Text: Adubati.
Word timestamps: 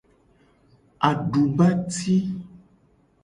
Adubati. 1.09 2.17